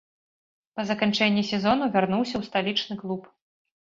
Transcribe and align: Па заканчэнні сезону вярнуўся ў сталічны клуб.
Па 0.77 0.85
заканчэнні 0.91 1.43
сезону 1.51 1.89
вярнуўся 1.97 2.35
ў 2.39 2.43
сталічны 2.49 2.97
клуб. 3.03 3.29